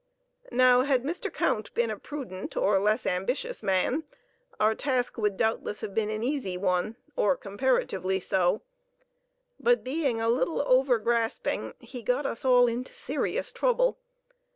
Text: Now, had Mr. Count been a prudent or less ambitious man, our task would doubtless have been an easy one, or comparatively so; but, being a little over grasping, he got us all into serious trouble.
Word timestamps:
Now, 0.51 0.81
had 0.81 1.03
Mr. 1.03 1.31
Count 1.31 1.71
been 1.75 1.91
a 1.91 1.95
prudent 1.99 2.57
or 2.57 2.79
less 2.79 3.05
ambitious 3.05 3.61
man, 3.61 4.03
our 4.59 4.73
task 4.73 5.15
would 5.19 5.37
doubtless 5.37 5.81
have 5.81 5.93
been 5.93 6.09
an 6.09 6.23
easy 6.23 6.57
one, 6.57 6.95
or 7.15 7.37
comparatively 7.37 8.19
so; 8.19 8.63
but, 9.59 9.83
being 9.83 10.19
a 10.19 10.27
little 10.27 10.63
over 10.67 10.97
grasping, 10.97 11.75
he 11.79 12.01
got 12.01 12.25
us 12.25 12.43
all 12.43 12.65
into 12.65 12.91
serious 12.93 13.51
trouble. 13.51 13.99